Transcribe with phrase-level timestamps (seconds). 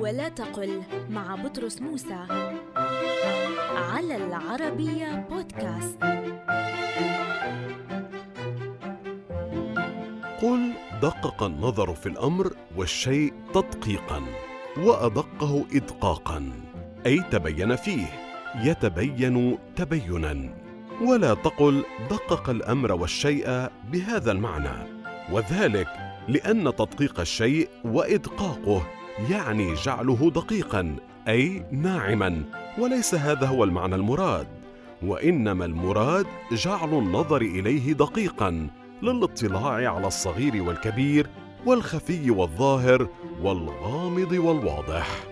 [0.00, 2.26] ولا تقل مع بطرس موسى
[3.76, 6.02] على العربية بودكاست.
[10.42, 10.72] قل
[11.02, 14.22] دقق النظر في الأمر والشيء تدقيقا
[14.78, 16.52] وأدقه ادقاقا
[17.06, 18.06] أي تبين فيه
[18.64, 20.54] يتبين تبينا.
[21.02, 25.00] ولا تقل دقق الأمر والشيء بهذا المعنى
[25.32, 25.88] وذلك
[26.28, 30.96] لأن تدقيق الشيء وإدقاقه يعني جعله دقيقا
[31.28, 32.42] أي ناعما
[32.78, 34.46] وليس هذا هو المعنى المراد.
[35.02, 38.68] وإنما المراد جعل النظر إليه دقيقا
[39.02, 41.26] للاطلاع على الصغير والكبير
[41.66, 43.08] والخفي والظاهر
[43.42, 45.29] والغامض والواضح.